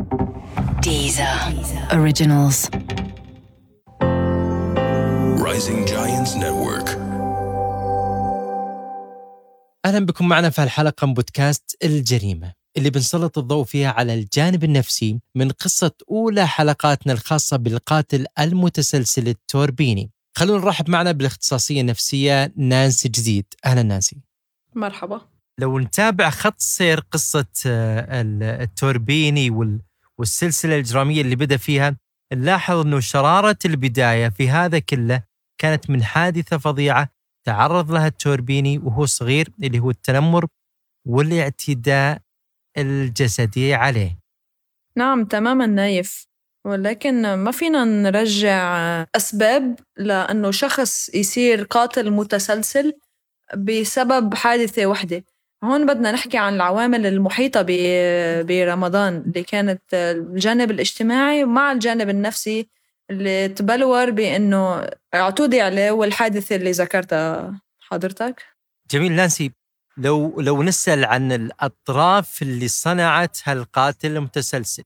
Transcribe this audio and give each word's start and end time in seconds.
Deezer. 0.00 1.36
Originals. 1.98 2.58
Rising 5.46 5.80
Giants 5.92 6.32
Network. 6.34 6.88
أهلا 9.84 10.06
بكم 10.06 10.28
معنا 10.28 10.50
في 10.50 10.60
هالحلقة 10.62 11.06
من 11.06 11.14
بودكاست 11.14 11.76
الجريمة 11.84 12.52
اللي 12.76 12.90
بنسلط 12.90 13.38
الضوء 13.38 13.64
فيها 13.64 13.90
على 13.90 14.14
الجانب 14.14 14.64
النفسي 14.64 15.20
من 15.34 15.50
قصة 15.50 15.92
أولى 16.10 16.46
حلقاتنا 16.46 17.12
الخاصة 17.12 17.56
بالقاتل 17.56 18.26
المتسلسل 18.38 19.28
التوربيني. 19.28 20.10
خلونا 20.36 20.64
نرحب 20.64 20.90
معنا 20.90 21.12
بالاختصاصية 21.12 21.80
النفسية 21.80 22.52
نانسي 22.56 23.08
جديد، 23.08 23.44
أهلا 23.64 23.82
نانسي. 23.82 24.16
مرحبا 24.74 25.20
لو 25.58 25.78
نتابع 25.78 26.30
خط 26.30 26.54
سير 26.60 27.00
قصة 27.00 27.46
آه، 27.66 28.20
ال- 28.20 28.42
التوربيني 28.42 29.50
وال- 29.50 29.80
والسلسلة 30.20 30.74
الإجرامية 30.74 31.20
اللي 31.20 31.36
بدأ 31.36 31.56
فيها 31.56 31.96
نلاحظ 32.32 32.76
إنه 32.76 33.00
شرارة 33.00 33.58
البداية 33.64 34.28
في 34.28 34.50
هذا 34.50 34.78
كله 34.78 35.22
كانت 35.58 35.90
من 35.90 36.02
حادثة 36.02 36.58
فظيعة 36.58 37.08
تعرض 37.44 37.92
لها 37.92 38.06
التوربيني 38.06 38.78
وهو 38.78 39.06
صغير 39.06 39.48
اللي 39.62 39.78
هو 39.78 39.90
التنمر 39.90 40.46
والاعتداء 41.06 42.18
الجسدي 42.78 43.74
عليه. 43.74 44.18
نعم 44.96 45.24
تماما 45.24 45.66
نايف 45.66 46.26
ولكن 46.64 47.34
ما 47.34 47.50
فينا 47.50 47.84
نرجع 47.84 48.62
أسباب 49.16 49.80
لأنه 49.96 50.50
شخص 50.50 51.14
يصير 51.14 51.62
قاتل 51.62 52.10
متسلسل 52.10 52.92
بسبب 53.56 54.34
حادثة 54.34 54.86
وحدة 54.86 55.24
هون 55.64 55.86
بدنا 55.86 56.12
نحكي 56.12 56.38
عن 56.38 56.54
العوامل 56.54 57.06
المحيطة 57.06 57.62
برمضان 58.42 59.16
اللي 59.26 59.42
كانت 59.42 59.82
الجانب 59.94 60.70
الاجتماعي 60.70 61.44
مع 61.44 61.72
الجانب 61.72 62.08
النفسي 62.08 62.68
اللي 63.10 63.48
تبلور 63.48 64.10
بأنه 64.10 64.90
اعتدي 65.14 65.60
عليه 65.60 65.90
والحادثة 65.90 66.56
اللي 66.56 66.70
ذكرتها 66.70 67.60
حضرتك 67.80 68.44
جميل 68.90 69.12
نانسي 69.12 69.52
لو 69.96 70.40
لو 70.40 70.62
نسأل 70.62 71.04
عن 71.04 71.32
الأطراف 71.32 72.42
اللي 72.42 72.68
صنعت 72.68 73.38
هالقاتل 73.44 74.16
المتسلسل 74.16 74.82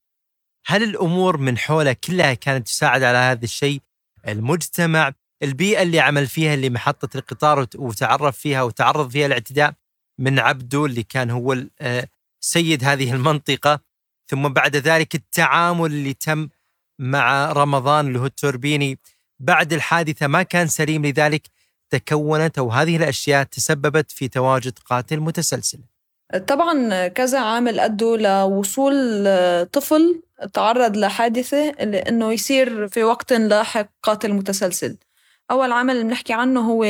هل 0.66 0.82
الأمور 0.82 1.36
من 1.36 1.58
حوله 1.58 1.96
كلها 2.04 2.34
كانت 2.34 2.66
تساعد 2.66 3.02
على 3.02 3.18
هذا 3.18 3.44
الشيء؟ 3.44 3.80
المجتمع، 4.28 5.12
البيئة 5.42 5.82
اللي 5.82 6.00
عمل 6.00 6.26
فيها 6.26 6.54
اللي 6.54 6.70
محطة 6.70 7.16
القطار 7.16 7.58
وت- 7.58 7.76
وتعرف 7.76 8.38
فيها 8.38 8.62
وتعرض 8.62 9.10
فيها 9.10 9.26
الاعتداء 9.26 9.72
من 10.18 10.38
عبده 10.38 10.84
اللي 10.84 11.02
كان 11.02 11.30
هو 11.30 11.56
آه، 11.80 12.08
سيد 12.40 12.84
هذه 12.84 13.12
المنطقة. 13.12 13.80
ثم 14.26 14.48
بعد 14.48 14.76
ذلك 14.76 15.14
التعامل 15.14 15.86
اللي 15.86 16.14
تم 16.14 16.48
مع 16.98 17.52
رمضان 17.52 18.06
اللي 18.06 18.18
هو 18.18 18.26
التوربيني. 18.26 18.98
بعد 19.40 19.72
الحادثة 19.72 20.26
ما 20.26 20.42
كان 20.42 20.66
سليم 20.66 21.06
لذلك 21.06 21.42
تكونت 21.90 22.58
أو 22.58 22.70
هذه 22.70 22.96
الأشياء 22.96 23.44
تسببت 23.44 24.10
في 24.10 24.28
تواجد 24.28 24.78
قاتل 24.78 25.20
متسلسل. 25.20 25.78
طبعا 26.48 27.08
كذا 27.08 27.40
عامل 27.40 27.80
أدوا 27.80 28.16
لوصول 28.16 28.96
طفل 29.66 30.22
تعرض 30.52 30.96
لحادثة 30.96 31.70
اللي 31.70 31.98
إنه 31.98 32.32
يصير 32.32 32.88
في 32.88 33.04
وقت 33.04 33.32
لاحق 33.32 33.88
قاتل 34.02 34.32
متسلسل. 34.32 34.96
أول 35.50 35.72
اللي 35.92 36.04
بنحكي 36.04 36.32
عنه 36.32 36.60
هو 36.60 36.86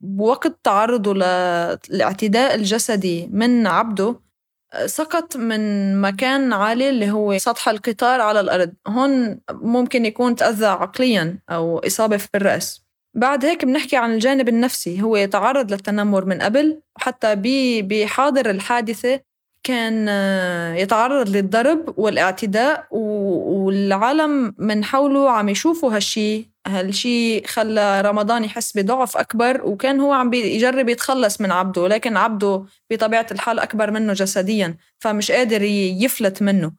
بوقت 0.00 0.58
تعرضه 0.64 1.14
للاعتداء 1.14 2.54
الجسدي 2.54 3.28
من 3.32 3.66
عبده 3.66 4.16
سقط 4.86 5.36
من 5.36 6.00
مكان 6.00 6.52
عالي 6.52 6.88
اللي 6.90 7.10
هو 7.10 7.38
سطح 7.38 7.68
القطار 7.68 8.20
على 8.20 8.40
الأرض. 8.40 8.72
هون 8.88 9.40
ممكن 9.50 10.04
يكون 10.06 10.36
تأذى 10.36 10.66
عقليا 10.66 11.38
أو 11.50 11.78
إصابة 11.78 12.16
في 12.16 12.28
الرأس. 12.34 12.82
بعد 13.14 13.44
هيك 13.44 13.64
بنحكي 13.64 13.96
عن 13.96 14.14
الجانب 14.14 14.48
النفسي. 14.48 15.02
هو 15.02 15.24
تعرض 15.24 15.72
للتنمر 15.72 16.24
من 16.24 16.42
قبل 16.42 16.80
حتى 16.96 17.34
بي- 17.36 17.82
بحاضر 17.82 18.50
الحادثة 18.50 19.20
كان 19.62 20.06
آه، 20.08 20.74
يتعرض 20.74 21.28
للضرب 21.28 21.94
والاعتداء 21.98 22.86
والعالم 22.90 24.54
من 24.58 24.84
حوله 24.84 25.30
عم 25.30 25.48
يشوفوا 25.48 25.96
هالشي 25.96 26.51
هالشي 26.66 27.42
خلى 27.46 28.00
رمضان 28.00 28.44
يحس 28.44 28.76
بضعف 28.76 29.16
أكبر؟ 29.16 29.60
وكان 29.64 30.00
هو 30.00 30.12
عم 30.12 30.30
بيجرب 30.30 30.88
يتخلص 30.88 31.40
من 31.40 31.50
عبده 31.52 31.88
لكن 31.88 32.16
عبده 32.16 32.64
بطبيعة 32.90 33.26
الحال 33.30 33.58
أكبر 33.58 33.90
منه 33.90 34.12
جسديا 34.12 34.76
فمش 34.98 35.30
قادر 35.32 35.62
يفلت 35.62 36.42
منه. 36.42 36.72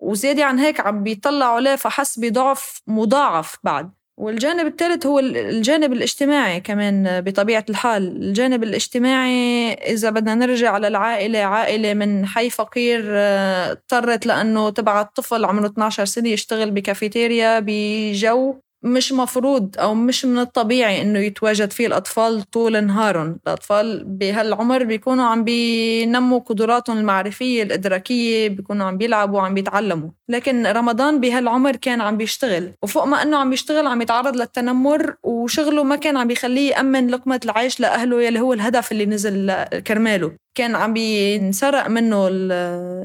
وزيادة 0.00 0.44
عن 0.44 0.58
هيك 0.58 0.80
عم 0.80 1.02
بيطلعوا 1.02 1.54
عليه 1.56 1.76
فحس 1.76 2.18
بضعف 2.18 2.80
مضاعف 2.86 3.56
بعد. 3.64 3.90
والجانب 4.16 4.66
الثالث 4.66 5.06
هو 5.06 5.18
ال- 5.18 5.36
الجانب 5.36 5.92
الاجتماعي 5.92 6.60
كمان 6.60 7.20
بطبيعة 7.20 7.64
الحال. 7.70 8.16
الجانب 8.22 8.62
الاجتماعي 8.62 9.72
إذا 9.72 10.10
بدنا 10.10 10.34
نرجع 10.34 10.78
للعائلة 10.78 11.38
عائلة 11.38 11.94
من 11.94 12.26
حي 12.26 12.50
فقير 12.50 13.04
آه، 13.08 13.70
اضطرت 13.72 14.26
لأنه 14.26 14.70
تبعت 14.70 15.16
طفل 15.16 15.44
عمره 15.44 15.66
12 15.66 16.04
سنة 16.04 16.28
يشتغل 16.28 16.70
بكافيتيريا 16.70 17.58
بجو 17.66 18.54
مش 18.82 19.12
مفروض 19.12 19.74
أو 19.78 19.94
مش 19.94 20.24
من 20.24 20.38
الطبيعي 20.38 21.02
إنه 21.02 21.18
يتواجد 21.18 21.70
فيه 21.72 21.86
الأطفال 21.86 22.42
طول 22.50 22.84
نهارهم. 22.84 23.40
الأطفال 23.46 24.04
بهالعمر 24.04 24.84
بيكونوا 24.84 25.24
عم 25.24 25.44
بينموا 25.44 26.38
قدراتهم 26.38 26.98
المعرفية 26.98 27.62
الإدراكية 27.62 28.48
بيكونوا 28.48 28.86
عم 28.86 28.96
بيلعبوا 28.98 29.38
وعم 29.38 29.54
بيتعلموا. 29.54 30.10
لكن 30.28 30.66
رمضان 30.66 31.20
بهالعمر 31.20 31.76
كان 31.76 32.00
عم 32.00 32.16
بيشتغل. 32.16 32.72
وفوق 32.82 33.04
ما 33.04 33.22
إنه 33.22 33.36
عم 33.36 33.50
بيشتغل 33.50 33.86
عم 33.86 34.02
يتعرض 34.02 34.36
للتنمر 34.36 35.14
وشغله 35.22 35.84
ما 35.84 35.96
كان 35.96 36.16
عم 36.16 36.26
بيخليه 36.28 36.70
يأمن 36.70 37.06
لقمة 37.10 37.40
العيش 37.44 37.80
لأهله 37.80 38.22
يلي 38.22 38.40
هو 38.40 38.52
الهدف 38.52 38.92
اللي 38.92 39.06
نزل 39.06 39.52
كرماله. 39.86 40.32
كان 40.54 40.74
عم 40.74 40.92
بينسرق 40.92 41.88
منه 41.88 42.28
ال- 42.28 42.52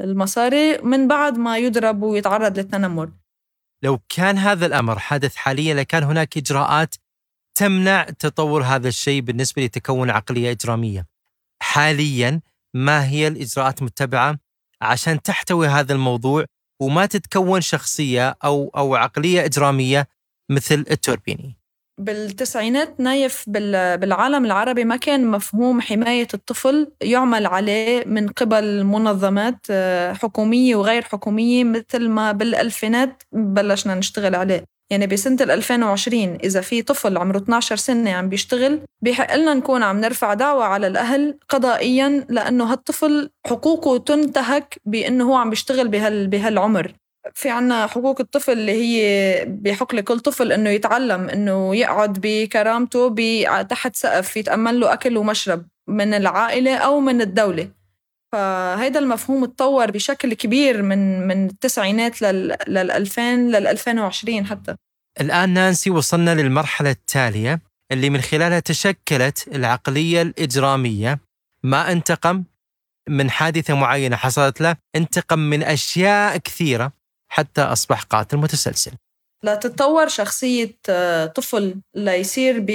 المصاري 0.09 0.77
من 0.77 1.07
بعد 1.07 1.37
ما 1.37 1.57
يضرب 1.57 2.03
ويتعرض 2.03 2.57
للتنمر. 2.59 3.09
لو 3.85 3.99
كان 4.09 4.37
هذا 4.37 4.65
الأمر 4.65 4.99
حدث 4.99 5.35
حاليا 5.35 5.73
لكان 5.73 6.03
هناك 6.03 6.37
إجراءات 6.37 6.95
تمنع 7.57 8.03
تطور 8.03 8.63
هذا 8.63 8.87
الشيء 8.87 9.21
بالنسبة 9.21 9.65
لتكون 9.65 10.09
عقلية 10.09 10.51
إجرامية. 10.51 11.07
حاليا 11.61 12.41
ما 12.73 13.07
هي 13.07 13.27
الإجراءات 13.27 13.79
المتبعة 13.79 14.39
عشان 14.81 15.21
تحتوي 15.21 15.67
هذا 15.67 15.93
الموضوع 15.93 16.45
وما 16.81 17.05
تتكون 17.05 17.61
شخصية 17.61 18.35
أو 18.43 18.71
أو 18.77 18.95
عقلية 18.95 19.45
إجرامية 19.45 20.07
مثل 20.49 20.85
التوربيني. 20.91 21.57
بالتسعينات 21.97 22.99
نايف 22.99 23.43
بال- 23.47 23.97
بالعالم 23.97 24.45
العربي 24.45 24.83
ما 24.85 24.95
كان 24.95 25.27
مفهوم 25.27 25.81
حماية 25.81 26.27
الطفل 26.33 26.87
يعمل 27.01 27.45
عليه 27.45 28.03
من 28.05 28.27
قبل 28.27 28.83
منظمات 28.83 29.55
آه، 29.69 30.13
حكومية 30.13 30.75
وغير 30.75 31.01
حكومية 31.01 31.63
مثل 31.63 32.09
ما 32.09 32.31
بالألفينات 32.31 33.23
بلشنا 33.31 33.95
نشتغل 33.95 34.35
عليه. 34.35 34.63
يعني 34.89 35.07
بسنة 35.07 35.37
ال 35.41 35.51
2020 35.51 36.37
إذا 36.43 36.61
في 36.61 36.81
طفل 36.81 37.17
عمره 37.17 37.37
12 37.37 37.75
سنة 37.75 38.11
عم 38.11 38.29
بيشتغل 38.29 38.79
بيحق 39.01 39.35
لنا 39.35 39.53
نكون 39.53 39.83
عم 39.83 39.99
نرفع 40.01 40.33
دعوة 40.33 40.63
على 40.63 40.87
الأهل 40.87 41.37
قضائيا 41.49 42.25
لأنه 42.29 42.71
هالطفل 42.71 43.29
حقوقه 43.47 43.97
تنتهك 43.97 44.79
بأنه 44.85 45.29
هو 45.29 45.35
عم 45.35 45.49
بيشتغل 45.49 45.87
بهال 45.87 46.27
بهالعمر. 46.27 46.93
في 47.33 47.49
عنا 47.49 47.87
حقوق 47.87 48.21
الطفل 48.21 48.51
اللي 48.51 48.71
هي 48.71 49.45
بحق 49.47 49.95
لكل 49.95 50.19
طفل 50.19 50.51
إنه 50.51 50.69
يتعلم 50.69 51.29
إنه 51.29 51.75
يقعد 51.75 52.19
بكرامته 52.21 53.15
تحت 53.61 53.95
سقف 53.95 54.37
يتأمن 54.37 54.79
له 54.79 54.93
أكل 54.93 55.17
ومشرب 55.17 55.67
من 55.87 56.13
العائلة 56.13 56.77
أو 56.77 56.99
من 56.99 57.21
الدولة. 57.21 57.69
فهيدا 58.31 58.99
المفهوم 58.99 59.45
تطور 59.45 59.91
بشكل 59.91 60.33
كبير 60.33 60.81
من 60.81 61.27
من 61.27 61.45
التسعينات 61.47 62.21
لل 62.21 62.91
2000 62.91 63.21
لل 63.21 63.67
2020 63.67 64.45
حتى. 64.45 64.75
الآن 65.21 65.49
نانسي 65.49 65.89
وصلنا 65.89 66.35
للمرحلة 66.35 66.91
التالية 66.91 67.61
اللي 67.91 68.09
من 68.09 68.21
خلالها 68.21 68.59
تشكلت 68.59 69.47
العقلية 69.47 70.21
الإجرامية. 70.21 71.19
ما 71.63 71.91
انتقم 71.91 72.43
من 73.09 73.29
حادثة 73.29 73.75
معينة 73.75 74.15
حصلت 74.15 74.61
له، 74.61 74.75
انتقم 74.95 75.39
من 75.39 75.63
أشياء 75.63 76.37
كثيرة. 76.37 76.91
حتى 77.35 77.61
أصبح 77.61 78.03
قاتل 78.03 78.37
متسلسل. 78.37 78.91
لتتطور 79.43 80.07
شخصية 80.07 80.75
آه، 80.89 81.25
طفل 81.25 81.75
ليصير 81.95 82.65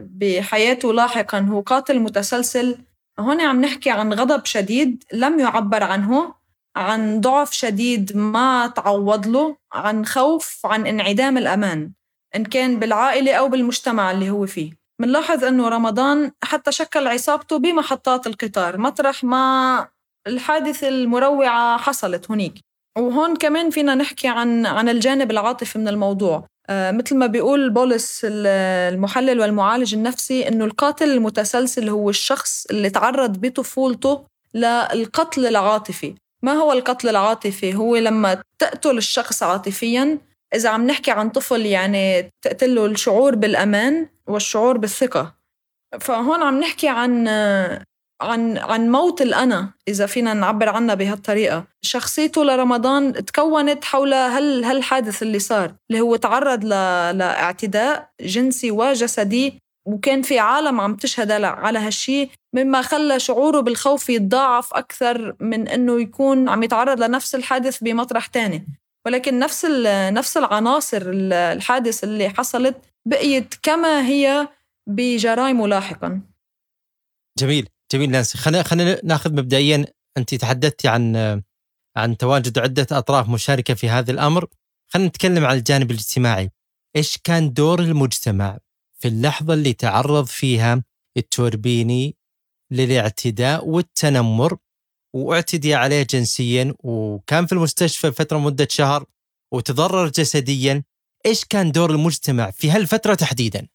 بحياته 0.00 0.92
لاحقا. 0.92 1.38
هو 1.38 1.60
قاتل 1.60 2.00
متسلسل. 2.00 2.78
هون 3.18 3.40
عم 3.40 3.60
نحكي 3.60 3.90
عن 3.90 4.12
غضب 4.12 4.44
شديد 4.44 5.04
لم 5.12 5.38
يعبر 5.40 5.82
عنه 5.82 6.34
عن 6.76 7.20
ضعف 7.20 7.52
شديد 7.52 8.16
ما 8.16 8.66
تعوض 8.66 9.26
له 9.26 9.56
عن 9.72 10.06
خوف 10.06 10.66
عن 10.66 10.86
انعدام 10.86 11.38
الأمان 11.38 11.92
إن 12.36 12.44
كان 12.44 12.78
بالعائلة 12.78 13.34
أو 13.34 13.48
بالمجتمع 13.48 14.10
اللي 14.10 14.30
هو 14.30 14.46
فيه. 14.46 14.72
منلاحظ 15.00 15.44
أنه 15.44 15.68
رمضان 15.68 16.32
حتى 16.44 16.72
شكل 16.72 17.08
عصابته 17.08 17.58
بمحطات 17.58 18.26
القطار. 18.26 18.78
مطرح 18.78 19.24
ما 19.24 19.88
الحادثة 20.26 20.88
المروعة 20.88 21.78
حصلت 21.78 22.30
هنيك. 22.30 22.54
وهون 22.98 23.36
كمان 23.36 23.70
فينا 23.70 23.94
نحكي 23.94 24.28
عن 24.28 24.66
عن 24.66 24.88
الجانب 24.88 25.30
العاطفي 25.30 25.78
من 25.78 25.88
الموضوع. 25.88 26.46
آه 26.68 26.90
مثل 26.90 27.16
ما 27.16 27.26
بيقول 27.26 27.70
بولس 27.70 28.20
المحلل 28.24 29.40
والمعالج 29.40 29.94
النفسي 29.94 30.48
إنه 30.48 30.64
القاتل 30.64 31.10
المتسلسل 31.10 31.88
هو 31.88 32.10
الشخص 32.10 32.66
اللي 32.66 32.90
تعرض 32.90 33.40
بطفولته 33.40 34.24
للقتل 34.54 35.46
العاطفي. 35.46 36.14
ما 36.42 36.52
هو 36.52 36.72
القتل 36.72 37.08
العاطفي؟ 37.08 37.74
هو 37.74 37.96
لما 37.96 38.42
تقتل 38.58 38.96
الشخص 38.96 39.42
عاطفيا 39.42 40.18
إذا 40.54 40.68
عم 40.68 40.86
نحكي 40.86 41.10
عن 41.10 41.30
طفل 41.30 41.66
يعني 41.66 42.30
تقتله 42.42 42.86
الشعور 42.86 43.34
بالأمان 43.34 44.08
والشعور 44.26 44.78
بالثقة. 44.78 45.34
فهون 46.00 46.42
عم 46.42 46.60
نحكي 46.60 46.88
عن 46.88 47.28
عن 48.20 48.58
عن 48.58 48.90
موت 48.90 49.22
الأنا 49.22 49.72
إذا 49.88 50.06
فينا 50.06 50.34
نعبر 50.34 50.68
عنها 50.68 50.94
بهالطريقة. 50.94 51.64
شخصيته 51.82 52.44
لرمضان 52.44 53.12
تكونت 53.12 53.84
حول 53.84 54.14
هال 54.14 54.64
هالحادث 54.64 55.22
اللي 55.22 55.38
صار 55.38 55.74
اللي 55.90 56.00
هو 56.00 56.16
تعرض 56.16 56.64
ل... 56.64 56.68
لاعتداء 57.18 58.10
جنسي 58.20 58.70
وجسدي 58.70 59.62
وكان 59.88 60.22
في 60.22 60.38
عالم 60.38 60.80
عم 60.80 60.96
تشهد 60.96 61.30
على 61.30 61.78
هالشي 61.78 62.28
مما 62.54 62.82
خلى 62.82 63.20
شعوره 63.20 63.60
بالخوف 63.60 64.10
يتضاعف 64.10 64.74
أكثر 64.74 65.36
من 65.40 65.68
أنه 65.68 66.00
يكون 66.00 66.48
عم 66.48 66.62
يتعرض 66.62 67.02
لنفس 67.02 67.34
الحادث 67.34 67.82
بمطرح 67.82 68.26
تاني. 68.26 68.66
ولكن 69.06 69.38
نفس 69.38 69.66
نفس 70.10 70.36
العناصر 70.36 71.02
الحادث 71.06 72.04
اللي 72.04 72.28
حصلت 72.28 72.76
بقيت 73.08 73.54
كما 73.62 74.06
هي 74.06 74.48
بجرائمه 74.88 75.68
لاحقا 75.68 76.20
جميل. 77.38 77.68
جميل 77.94 78.10
نانسي. 78.10 78.38
خلينا 78.38 78.62
خلينا 78.62 79.00
ناخذ 79.04 79.32
مبدئيا 79.32 79.86
أنت 80.16 80.34
تحدثتي 80.34 80.88
عن 80.88 81.16
عن 81.96 82.16
تواجد 82.16 82.58
عدة 82.58 82.86
أطراف 82.92 83.28
مشاركة 83.28 83.74
في 83.74 83.88
هذا 83.88 84.10
الأمر. 84.10 84.46
خلينا 84.88 85.08
نتكلم 85.08 85.44
عن 85.44 85.56
الجانب 85.56 85.90
الاجتماعي. 85.90 86.50
إيش 86.96 87.18
كان 87.24 87.52
دور 87.52 87.80
المجتمع 87.80 88.58
في 89.00 89.08
اللحظة 89.08 89.54
اللي 89.54 89.72
تعرض 89.72 90.26
فيها 90.26 90.84
التوربيني 91.16 92.16
للاعتداء 92.70 93.68
والتنمر 93.68 94.56
واعتدي 95.14 95.74
عليه 95.74 96.02
جنسيا 96.02 96.74
وكان 96.78 97.46
في 97.46 97.52
المستشفى 97.52 98.12
فترة 98.12 98.38
مدة 98.38 98.68
شهر 98.70 99.04
وتضرر 99.52 100.08
جسديا؟ 100.08 100.84
إيش 101.26 101.44
كان 101.44 101.72
دور 101.72 101.90
المجتمع 101.90 102.50
في 102.50 102.70
هالفترة 102.70 103.14
تحديدا؟ 103.14 103.68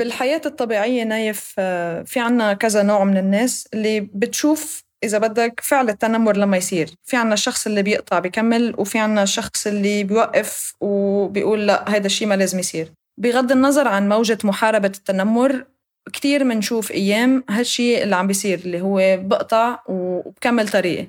بالحياة 0.00 0.40
الطبيعية 0.46 1.02
نايف 1.04 1.54
آه، 1.58 2.02
في 2.02 2.20
عنا 2.20 2.52
كذا 2.52 2.82
نوع 2.82 3.04
من 3.04 3.16
الناس 3.16 3.68
اللي 3.74 4.00
بتشوف 4.00 4.82
إذا 5.04 5.18
بدك 5.18 5.60
فعل 5.62 5.88
التنمر 5.88 6.36
لما 6.36 6.56
يصير. 6.56 6.90
في 7.04 7.16
عنا 7.16 7.34
الشخص 7.34 7.66
اللي 7.66 7.82
بيقطع 7.82 8.18
بيكمل 8.18 8.74
وفي 8.78 8.98
عنا 8.98 9.22
الشخص 9.22 9.66
اللي 9.66 10.04
بيوقف 10.04 10.74
وبيقول 10.80 11.66
لأ 11.66 11.88
هذا 11.88 12.06
الشيء 12.06 12.28
ما 12.28 12.34
لازم 12.34 12.58
يصير. 12.58 12.92
بغض 13.20 13.52
النظر 13.52 13.88
عن 13.88 14.08
موجة 14.08 14.38
محاربة 14.44 14.92
التنمر 14.96 15.64
كتير 16.12 16.44
منشوف 16.44 16.92
أيام 16.92 17.44
هالشي 17.50 18.02
اللي 18.02 18.16
عم 18.16 18.26
بيصير 18.26 18.58
اللي 18.58 18.80
هو 18.80 19.16
بقطع 19.22 19.78
وبكمل 19.88 20.68
طريقي. 20.68 21.06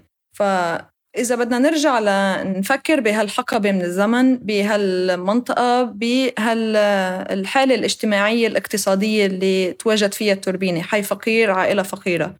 فإذا 1.13 1.35
بدنا 1.35 1.59
نرجع 1.59 1.99
لنفكر 1.99 2.99
بهالحقبة 2.99 3.71
من 3.71 3.81
الزمن 3.81 4.37
بهالمنطقة 4.37 5.83
بهالحالة 5.83 7.75
الاجتماعية 7.75 8.47
الاقتصادية 8.47 9.25
اللي 9.25 9.73
تواجد 9.73 10.13
فيها 10.13 10.33
التوربيني 10.33 10.83
حي 10.83 11.03
فقير 11.03 11.51
عائلة 11.51 11.83
فقيرة. 11.83 12.35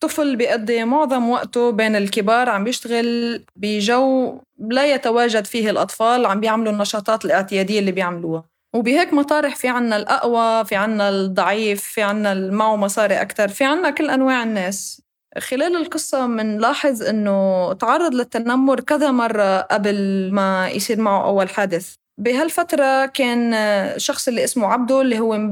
طفل 0.00 0.36
بيقضي 0.36 0.84
معظم 0.84 1.30
وقته 1.30 1.70
بين 1.70 1.96
الكبار 1.96 2.48
عم 2.48 2.64
بيشتغل 2.64 3.44
بجو 3.56 4.38
لا 4.58 4.94
يتواجد 4.94 5.44
فيه 5.44 5.70
الأطفال 5.70 6.26
عم 6.26 6.40
بيعملوا 6.40 6.72
النشاطات 6.72 7.24
الاعتيادية 7.24 7.78
اللي 7.78 7.92
بيعملوها. 7.92 8.44
وبهيك 8.74 9.12
مطارح 9.12 9.56
في 9.56 9.68
عنا 9.68 9.96
الأقوى 9.96 10.64
في 10.64 10.76
عنا 10.76 11.08
الضعيف 11.08 11.82
في 11.82 12.02
عنا 12.02 12.32
المعه 12.32 12.76
مصاري 12.76 13.20
أكتر 13.22 13.48
في 13.48 13.64
عنا 13.64 13.90
كل 13.90 14.10
أنواع 14.10 14.42
الناس. 14.42 15.02
خلال 15.38 15.76
القصة 15.76 16.26
منلاحظ 16.26 17.02
إنه 17.02 17.72
تعرض 17.72 18.14
للتنمر 18.14 18.80
كذا 18.80 19.10
مرة 19.10 19.60
قبل 19.60 20.30
ما 20.32 20.68
يصير 20.68 21.00
معه 21.00 21.24
أول 21.24 21.48
حادث. 21.48 21.94
بهالفترة 22.18 23.06
كان 23.06 23.54
شخص 23.98 24.28
اللي 24.28 24.44
اسمه 24.44 24.66
عبده 24.66 25.00
اللي 25.00 25.18
هو 25.18 25.50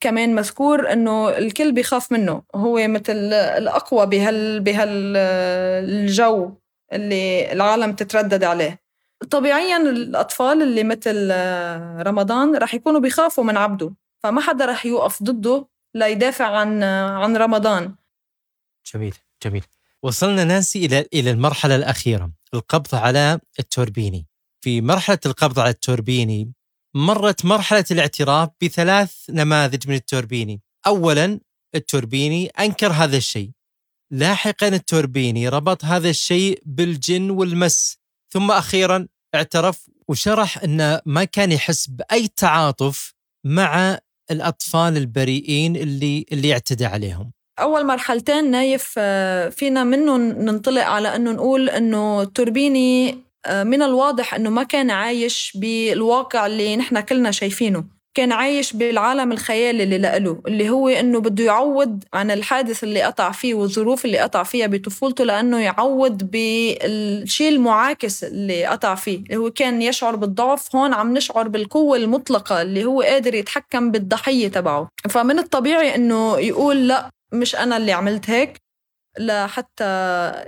كمان 0.00 0.34
مذكور 0.34 0.92
إنه 0.92 1.28
الكل 1.28 1.72
بيخاف 1.72 2.12
منه. 2.12 2.42
هو 2.54 2.88
مثل 2.88 3.32
الأقوى 3.32 4.06
بهال 4.06 4.60
بهالجو 4.60 6.50
اللي 6.92 7.52
العالم 7.52 7.92
تتردد 7.92 8.44
عليه. 8.44 8.80
طبيعيا 9.30 9.76
الأطفال 9.76 10.62
اللي 10.62 10.84
مثل 10.84 11.30
رمضان 12.06 12.56
رح 12.56 12.74
يكونوا 12.74 13.00
بيخافوا 13.00 13.44
من 13.44 13.56
عبده 13.56 13.94
فما 14.22 14.40
حدا 14.40 14.66
رح 14.66 14.86
يوقف 14.86 15.22
ضده 15.22 15.68
ليدافع 15.94 16.46
عن 16.46 16.82
عن 16.82 17.36
رمضان. 17.36 17.94
جميل. 18.94 19.14
جميل. 19.44 19.64
وصلنا 20.02 20.44
نانسي 20.44 20.86
إلى 20.86 21.06
إلى 21.14 21.30
المرحلة 21.30 21.76
الأخيرة 21.76 22.32
القبض 22.54 22.94
على 22.94 23.40
التوربيني. 23.58 24.26
في 24.60 24.80
مرحلة 24.80 25.18
القبض 25.26 25.58
على 25.58 25.70
التوربيني 25.70 26.52
مرت 26.94 27.44
مرحلة 27.44 27.84
الاعتراف 27.90 28.48
بثلاث 28.62 29.14
نماذج 29.30 29.88
من 29.88 29.94
التوربيني. 29.94 30.62
أولا 30.86 31.40
التوربيني 31.74 32.46
أنكر 32.46 32.92
هذا 32.92 33.16
الشيء. 33.16 33.50
لاحقا 34.10 34.68
التوربيني 34.68 35.48
ربط 35.48 35.84
هذا 35.84 36.10
الشيء 36.10 36.62
بالجن 36.66 37.30
والمس. 37.30 37.98
ثم 38.32 38.50
أخيرا 38.50 39.08
اعترف 39.34 39.90
وشرح 40.08 40.58
انه 40.58 41.00
ما 41.06 41.24
كان 41.24 41.52
يحس 41.52 41.86
بأي 41.86 42.28
تعاطف 42.28 43.14
مع 43.44 43.98
الأطفال 44.30 44.96
البريئين 44.96 45.76
اللي 45.76 46.26
اللي 46.32 46.52
اعتدى 46.52 46.86
عليهم. 46.86 47.32
أول 47.60 47.86
مرحلتين 47.86 48.50
نايف 48.50 48.94
آه، 48.98 49.48
فينا 49.48 49.84
منه 49.84 50.16
ننطلق 50.16 50.84
على 50.84 51.16
إنه 51.16 51.32
نقول 51.32 51.70
إنه 51.70 52.24
توربيني 52.24 53.18
آه، 53.46 53.64
من 53.64 53.82
الواضح 53.82 54.34
إنه 54.34 54.50
ما 54.50 54.62
كان 54.62 54.90
عايش 54.90 55.52
بالواقع 55.60 56.46
اللي 56.46 56.76
نحن 56.76 57.00
كلنا 57.00 57.30
شايفينه. 57.30 57.98
كان 58.14 58.32
عايش 58.32 58.72
بالعالم 58.72 59.32
الخيالي 59.32 59.82
اللي 59.82 59.98
لإله 59.98 60.40
اللي 60.46 60.70
هو 60.70 60.88
إنه 60.88 61.20
بده 61.20 61.44
يعوض 61.44 62.04
عن 62.14 62.30
الحادث 62.30 62.84
اللي 62.84 63.02
قطع 63.02 63.30
فيه 63.32 63.54
والظروف 63.54 64.04
اللي 64.04 64.18
قطع 64.18 64.42
فيها 64.42 64.66
بطفولته 64.66 65.24
لأنه 65.24 65.60
يعوض 65.60 66.22
بالشيء 66.22 67.48
المعاكس 67.48 68.24
اللي 68.24 68.64
قطع 68.64 68.94
فيه. 68.94 69.18
اللي 69.18 69.36
هو 69.36 69.50
كان 69.50 69.82
يشعر 69.82 70.16
بالضعف 70.16 70.76
هون 70.76 70.94
عم 70.94 71.14
نشعر 71.14 71.48
بالقوة 71.48 71.96
المطلقة 71.96 72.62
اللي 72.62 72.84
هو 72.84 73.02
قادر 73.02 73.34
يتحكم 73.34 73.90
بالضحية 73.90 74.48
تبعه. 74.48 74.88
فمن 75.10 75.38
الطبيعي 75.38 75.94
إنه 75.94 76.38
يقول 76.38 76.88
لأ 76.88 77.10
مش 77.32 77.56
أنا 77.56 77.76
اللي 77.76 77.92
عملت 77.92 78.30
هيك 78.30 78.56
لحتى 79.18 79.84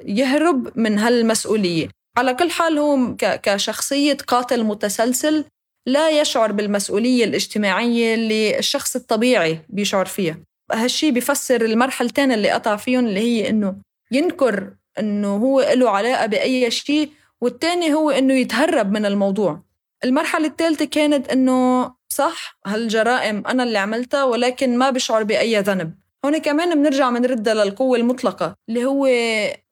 يهرب 0.04 0.78
من 0.78 0.98
هالمسؤولية. 0.98 1.88
على 2.18 2.34
كل 2.34 2.50
حال 2.50 2.78
هو 2.78 3.16
كشخصية 3.18 4.16
قاتل 4.26 4.64
متسلسل 4.64 5.44
لا 5.86 6.20
يشعر 6.20 6.52
بالمسؤولية 6.52 7.24
الاجتماعية 7.24 8.14
اللي 8.14 8.58
الشخص 8.58 8.96
الطبيعي 8.96 9.60
بيشعر 9.68 10.06
فيها. 10.06 10.38
هالشي 10.72 11.10
بيفسر 11.10 11.64
المرحلتين 11.64 12.32
اللي 12.32 12.50
قطع 12.50 12.76
فيهم 12.76 13.06
اللي 13.06 13.20
هي 13.20 13.48
إنه 13.48 13.76
ينكر 14.12 14.74
إنه 14.98 15.36
هو 15.36 15.60
له 15.60 15.90
علاقة 15.90 16.26
بأي 16.26 16.70
شيء 16.70 17.10
والتاني 17.40 17.94
هو 17.94 18.10
إنه 18.10 18.34
يتهرب 18.34 18.92
من 18.92 19.06
الموضوع. 19.06 19.62
المرحلة 20.04 20.46
الثالثة 20.46 20.84
كانت 20.84 21.28
إنه 21.28 21.90
صح 22.08 22.58
هالجرائم 22.66 23.46
أنا 23.46 23.62
اللي 23.62 23.78
عملتها 23.78 24.24
ولكن 24.24 24.78
ما 24.78 24.90
بشعر 24.90 25.22
بأي 25.22 25.60
ذنب. 25.60 25.99
هون 26.24 26.38
كمان 26.38 26.74
بنرجع 26.74 27.10
بنردها 27.10 27.54
للقوة 27.54 27.98
المطلقة 27.98 28.56
اللي 28.68 28.84
هو 28.84 29.08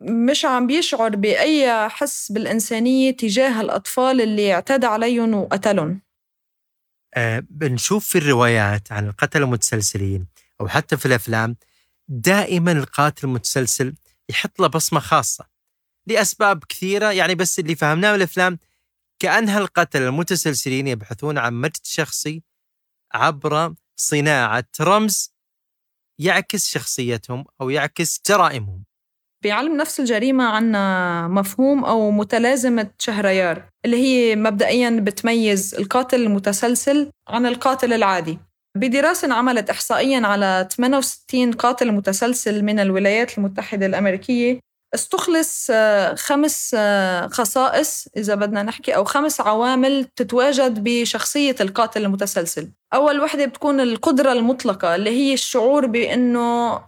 مش 0.01 0.45
عم 0.45 0.67
بيشعر 0.67 1.17
بأي 1.17 1.89
حس 1.89 2.33
بالإنسانية 2.33 3.11
تجاه 3.11 3.61
الأطفال 3.61 4.21
اللي 4.21 4.55
اعتدى 4.55 4.87
عليهم 4.87 5.35
وقتلهم. 5.35 6.01
أه 7.15 7.43
بنشوف 7.51 8.07
في 8.09 8.19
الروايات 8.19 8.93
عن 8.93 9.07
القتلة 9.09 9.45
المتسلسلين 9.45 10.27
أو 10.61 10.69
حتى 10.69 10.97
في 10.97 11.07
الأفلام 11.07 11.57
دائما 12.09 12.73
القاتل 12.73 13.27
المتسلسل 13.27 13.95
يحط 14.29 14.61
له 14.61 14.67
بصمة 14.67 15.01
خاصة 15.01 15.47
لأسباب 16.07 16.65
كثيرة 16.65 17.13
يعني 17.13 17.35
بس 17.35 17.59
اللي 17.59 17.75
فهمناه 17.75 18.11
من 18.11 18.17
الأفلام 18.17 18.59
كأنها 19.19 19.59
القتلة 19.59 20.09
المتسلسلين 20.09 20.87
يبحثون 20.87 21.39
عن 21.39 21.55
مجد 21.55 21.81
شخصي 21.83 22.43
عبر 23.15 23.75
صناعة 23.97 24.65
رمز 24.81 25.33
يعكس 26.19 26.69
شخصيتهم 26.69 27.45
أو 27.61 27.71
يعكس 27.71 28.21
جرائمهم. 28.29 28.85
بعلم 29.45 29.77
نفس 29.77 30.01
الجريمة 30.01 30.45
عنا 30.45 31.29
مفهوم 31.29 31.85
أو 31.85 32.11
متلازمة 32.11 32.91
شهريار 32.99 33.69
اللي 33.85 33.97
هي 33.97 34.37
مبدئيا 34.37 35.01
بتميز 35.01 35.75
القاتل 35.75 36.23
المتسلسل 36.23 37.11
عن 37.29 37.47
القاتل 37.47 37.93
العادي. 37.93 38.39
بدراسة 38.77 39.27
انعملت 39.27 39.71
إحصائيا 39.71 40.27
على 40.27 40.69
68 40.73 41.53
قاتل 41.53 41.93
متسلسل 41.93 42.65
من 42.65 42.79
الولايات 42.79 43.39
المتحدة 43.39 43.87
الأمريكية 43.87 44.61
استخلص 44.95 45.69
آه، 45.71 46.15
خمس 46.15 46.75
آه، 46.79 47.27
خصائص 47.27 48.09
إذا 48.17 48.35
بدنا 48.35 48.63
نحكي 48.63 48.97
أو 48.97 49.05
خمس 49.05 49.41
عوامل 49.41 50.05
تتواجد 50.17 50.85
بشخصية 50.85 51.57
القاتل 51.61 52.05
المتسلسل. 52.05 52.71
أول 52.95 53.21
وحدة 53.21 53.45
بتكون 53.45 53.81
القدرة 53.81 54.33
المطلقة 54.33 54.95
اللي 54.95 55.11
هي 55.11 55.35
الشعور 55.35 55.87
بأنه 55.87 56.81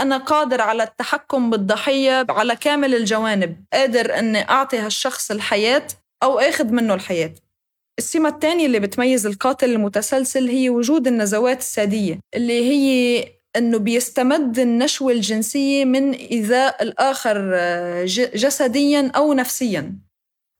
أنا 0.00 0.16
قادر 0.16 0.60
على 0.60 0.82
التحكم 0.82 1.50
بالضحية 1.50 2.26
على 2.30 2.56
كامل 2.56 2.94
الجوانب 2.94 3.64
قادر 3.72 4.18
أني 4.18 4.50
أعطي 4.50 4.78
هالشخص 4.78 5.30
الحياة 5.30 5.86
أو 6.22 6.38
أخذ 6.38 6.66
منه 6.72 6.94
الحياة. 6.94 7.34
السمة 7.98 8.28
الثانية 8.28 8.66
اللي 8.66 8.80
بتميز 8.80 9.26
القاتل 9.26 9.70
المتسلسل 9.70 10.48
هي 10.48 10.70
وجود 10.70 11.06
النزوات 11.06 11.58
السادية 11.58 12.20
اللي 12.34 12.70
هي 12.70 13.24
أنه 13.56 13.78
بيستمد 13.78 14.58
النشوة 14.58 15.12
الجنسية 15.12 15.84
من 15.84 16.12
ايذاء 16.12 16.82
الآخر 16.82 17.50
آه، 17.54 18.04
جسديا 18.34 19.12
أو 19.16 19.32
نفسيا. 19.32 19.98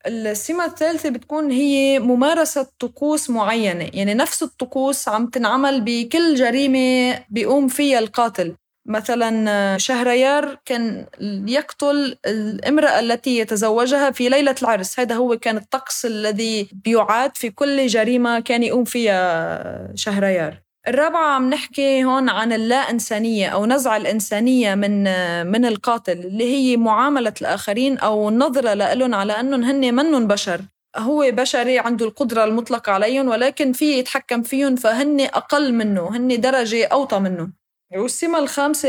السمة 0.07 0.65
الثالثة 0.65 1.09
بتكون 1.09 1.51
هي 1.51 1.99
ممارسة 1.99 2.67
طقوس 2.79 3.31
معينة. 3.31 3.91
يعني 3.95 4.15
نفس 4.15 4.43
الطقوس 4.43 5.09
عم 5.09 5.27
تنعمل 5.27 5.81
بكل 5.81 6.35
جريمة 6.35 7.19
بيقوم 7.31 7.69
فيها 7.69 7.99
القاتل. 7.99 8.57
مثلا 8.89 9.51
آه، 9.51 9.77
شهريار 9.77 10.59
كان 10.65 11.07
يقتل 11.49 12.19
الامرأة 12.27 13.01
التي 13.01 13.39
يتزوجها 13.39 14.11
في 14.11 14.29
ليلة 14.29 14.55
العرس. 14.63 15.01
هذا 15.01 15.15
هو 15.15 15.37
كان 15.37 15.57
الطقس 15.57 16.07
الذي 16.07 16.69
بيعاد 16.73 17.37
في 17.37 17.51
كل 17.51 17.87
جريمة 17.87 18.41
كان 18.41 18.63
يقوم 18.63 18.85
فيها 18.85 19.93
شهريار. 19.95 20.66
الرابعة 20.89 21.35
عم 21.35 21.51
نحكي 21.51 22.05
هون 22.05 22.29
عن 22.29 22.53
اللا 22.53 22.77
إنسانية 22.77 23.49
أو 23.49 23.67
نزع 23.67 23.97
الإنسانية 23.97 24.75
من 24.75 25.03
من 25.47 25.65
القاتل 25.65 26.13
اللي 26.13 26.45
هي 26.45 26.77
معاملة 26.77 27.33
الآخرين 27.41 27.99
أو 27.99 28.29
النظرة 28.29 28.75
لهم 28.75 29.15
على 29.15 29.33
أنهم 29.33 29.63
هن 29.65 29.95
منهم 29.95 30.27
بشر. 30.27 30.61
هو 30.97 31.31
بشري 31.33 31.79
عنده 31.79 32.07
القدرة 32.07 32.45
المطلقة 32.45 32.93
عليهم 32.93 33.29
ولكن 33.29 33.73
في 33.73 33.99
يتحكم 33.99 34.43
فيهم 34.43 34.77
فهن 34.77 35.21
أقل 35.21 35.75
منه 35.75 36.17
هن 36.17 36.41
درجة 36.41 36.87
أوطى 36.87 37.19
منه. 37.19 37.51
والسمة 37.97 38.39
الخامسة 38.39 38.89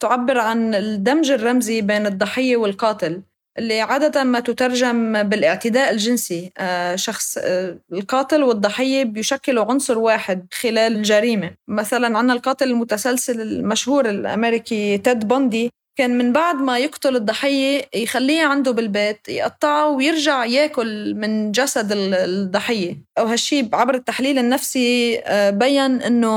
تعبر 0.00 0.38
عن 0.38 0.74
الدمج 0.74 1.30
الرمزي 1.30 1.80
بين 1.82 2.06
الضحية 2.06 2.56
والقاتل. 2.56 3.22
اللي 3.58 3.80
عادة 3.80 4.24
ما 4.24 4.40
تترجم 4.40 5.22
بالاعتداء 5.22 5.90
الجنسي. 5.90 6.52
آه، 6.58 6.96
شخص 6.96 7.38
آه، 7.38 7.78
القاتل 7.92 8.42
والضحية 8.42 9.04
بيشكلوا 9.04 9.64
عنصر 9.64 9.98
واحد 9.98 10.46
خلال 10.52 10.96
الجريمة 10.96 11.50
مثلا 11.68 12.18
عنا 12.18 12.32
القاتل 12.32 12.70
المتسلسل 12.70 13.40
المشهور 13.40 14.10
الأمريكي 14.10 14.98
تيد 14.98 15.28
بوندي 15.28 15.70
كان 15.98 16.18
من 16.18 16.32
بعد 16.32 16.54
ما 16.54 16.78
يقتل 16.78 17.16
الضحية 17.16 17.82
يخليه 17.94 18.42
عنده 18.44 18.70
بالبيت 18.72 19.28
يقطعه 19.28 19.88
ويرجع 19.88 20.44
ياكل 20.44 21.14
من 21.14 21.52
جسد 21.52 21.92
الضحية. 21.92 22.96
أو 23.18 23.26
هالشي 23.26 23.68
عبر 23.72 23.94
التحليل 23.94 24.38
النفسي 24.38 25.18
آه، 25.18 25.50
بين 25.50 26.02
أنه 26.02 26.30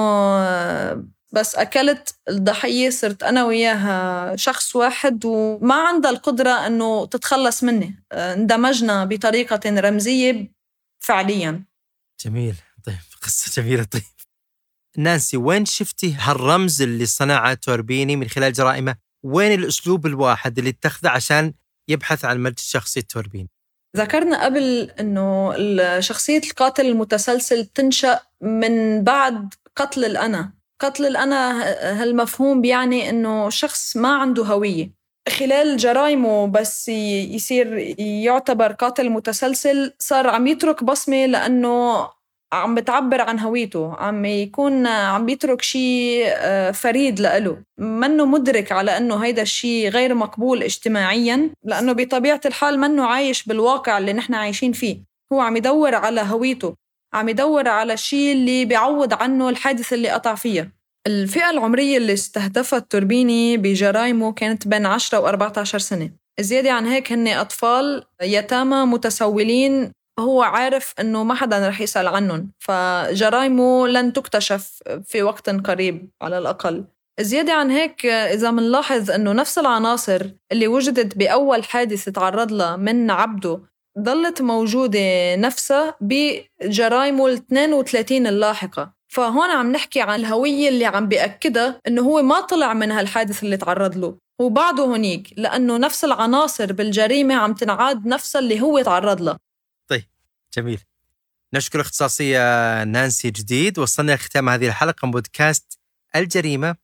بس 1.33 1.55
أكلت 1.55 2.15
الضحية 2.29 2.89
صرت 2.89 3.23
أنا 3.23 3.45
وياها 3.45 4.35
شخص 4.35 4.75
واحد 4.75 5.25
وما 5.25 5.75
عندها 5.75 6.11
القدرة 6.11 6.67
أنه 6.67 7.05
تتخلص 7.05 7.63
مني. 7.63 8.03
آه، 8.11 8.33
اندمجنا 8.33 9.05
بطريقة 9.05 9.79
رمزية 9.79 10.53
فعليا. 10.99 11.63
جميل. 12.25 12.55
طيب 12.85 12.95
قصة 13.21 13.61
جميلة. 13.61 13.83
طيب. 13.83 14.01
نانسي 14.97 15.37
وين 15.37 15.65
شفتي 15.65 16.13
هالرمز 16.13 16.81
اللي 16.81 17.05
صنعه 17.05 17.53
توربيني 17.53 18.15
من 18.15 18.27
خلال 18.27 18.53
جرائمه؟ 18.53 18.95
وين 19.23 19.59
الأسلوب 19.59 20.05
الواحد 20.05 20.57
اللي 20.57 20.69
اتخذه 20.69 21.09
عشان 21.09 21.53
يبحث 21.87 22.25
عن 22.25 22.39
مجد 22.39 22.59
شخصية 22.59 23.01
توربيني 23.01 23.49
ذكرنا 23.97 24.45
قبل 24.45 24.91
إنه 24.99 25.53
شخصية 25.99 26.41
القاتل 26.43 26.85
المتسلسل 26.85 27.65
تنشأ 27.65 28.19
من 28.41 29.03
بعد 29.03 29.53
قتل 29.75 30.05
الأنا. 30.05 30.62
قتل 30.79 31.05
الأنا 31.05 31.63
هالمفهوم 32.01 32.61
بيعني 32.61 33.09
إنه 33.09 33.49
شخص 33.49 33.97
ما 33.97 34.15
عنده 34.15 34.43
هوية. 34.43 35.03
خلال 35.29 35.77
جرائمه 35.77 36.47
بس 36.47 36.89
يصير 36.89 37.77
يعتبر 37.99 38.71
قاتل 38.71 39.09
متسلسل 39.09 39.93
صار 39.99 40.27
عم 40.27 40.47
يترك 40.47 40.83
بصمة 40.83 41.25
لأنه 41.25 42.09
عم 42.53 42.75
بتعبر 42.75 43.21
عن 43.21 43.39
هويته. 43.39 43.93
عم 43.95 44.25
يكون 44.25 44.87
عم 44.87 45.25
بيترك 45.25 45.61
شيء 45.61 46.23
آه، 46.27 46.71
فريد 46.71 47.19
لإله. 47.19 47.57
منه 47.77 48.25
مدرك 48.25 48.71
على 48.71 48.97
أنه 48.97 49.15
هيدا 49.17 49.41
الشيء 49.41 49.89
غير 49.89 50.13
مقبول 50.15 50.63
اجتماعيا 50.63 51.49
لأنه 51.63 51.93
بطبيعة 51.93 52.41
الحال 52.45 52.79
منه 52.79 53.05
عايش 53.05 53.45
بالواقع 53.45 53.97
اللي 53.97 54.13
نحن 54.13 54.33
عايشين 54.33 54.71
فيه. 54.71 54.97
هو 55.33 55.39
عم 55.41 55.57
يدور 55.57 55.95
على 55.95 56.21
هويته. 56.21 56.75
عم 57.13 57.29
يدور 57.29 57.67
على 57.67 57.93
الشيء 57.93 58.33
اللي 58.33 58.65
بيعوض 58.65 59.13
عنه 59.13 59.49
الحادث 59.49 59.93
اللي 59.93 60.09
قطع 60.09 60.35
فيها. 60.35 60.71
الفئة 61.07 61.49
العمرية 61.49 61.97
اللي 61.97 62.13
استهدفت 62.13 62.91
توربيني 62.91 63.57
بجرايمه 63.57 64.33
كانت 64.33 64.67
بين 64.67 64.85
10 64.85 65.19
و 65.19 65.27
14 65.27 65.79
سنة. 65.79 66.11
زيادة 66.39 66.71
عن 66.71 66.85
هيك 66.85 67.11
هن 67.11 67.27
أطفال 67.27 68.03
يتامى 68.21 68.85
متسولين 68.85 69.91
هو 70.19 70.41
عارف 70.41 70.93
إنه 70.99 71.23
ما 71.23 71.33
حدا 71.35 71.67
رح 71.69 71.81
يسأل 71.81 72.07
عنهم 72.07 72.51
فجرايمه 72.59 73.87
لن 73.87 74.13
تكتشف 74.13 74.79
في 75.05 75.23
وقت 75.23 75.49
قريب 75.49 76.09
على 76.21 76.37
الأقل. 76.37 76.85
زيادة 77.19 77.53
عن 77.53 77.71
هيك 77.71 78.05
إذا 78.05 78.51
منلاحظ 78.51 79.11
أنه 79.11 79.31
نفس 79.33 79.57
العناصر 79.57 80.29
اللي 80.51 80.67
وجدت 80.67 81.17
بأول 81.17 81.63
حادث 81.63 82.09
تعرض 82.09 82.51
لها 82.51 82.75
من 82.75 83.11
عبده 83.11 83.61
ظلت 83.99 84.41
موجودة 84.41 85.35
نفسها 85.35 85.95
بجرايمه 86.01 87.27
ال 87.27 87.33
32 87.33 88.27
اللاحقة. 88.27 88.93
فهون 89.07 89.49
عم 89.51 89.71
نحكي 89.71 90.01
عن 90.01 90.19
الهوية 90.19 90.69
اللي 90.69 90.85
عم 90.85 91.07
بيأكدها 91.07 91.81
إنه 91.87 92.01
هو 92.01 92.21
ما 92.21 92.41
طلع 92.41 92.73
من 92.73 92.91
هالحادث 92.91 93.43
اللي 93.43 93.57
تعرض 93.57 93.97
له. 93.97 94.17
هو 94.41 94.49
بعده 94.49 94.83
هونيك 94.83 95.33
لأنه 95.37 95.77
نفس 95.77 96.05
العناصر 96.05 96.73
بالجريمة 96.73 97.35
عم 97.35 97.53
تنعاد 97.53 98.05
نفسها 98.05 98.39
اللي 98.39 98.61
هو 98.61 98.81
تعرض 98.81 99.21
لها. 99.21 99.39
طيب 99.87 100.03
جميل. 100.57 100.79
نشكر 101.53 101.81
اختصاصية 101.81 102.83
نانسي 102.83 103.31
جديد. 103.31 103.79
وصلنا 103.79 104.11
لختام 104.11 104.49
هذه 104.49 104.67
الحلقة 104.67 105.05
من 105.05 105.11
بودكاست 105.11 105.79
الجريمة. 106.15 106.75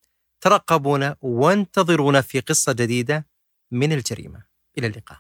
ترقبونا 0.42 1.16
وانتظرونا 1.22 2.22
في 2.22 2.40
قصة 2.40 2.74
جديدة 2.74 3.28
من 3.72 3.94
الجريمة. 3.94 4.44
إلى 4.78 4.88
اللقاء. 4.88 5.18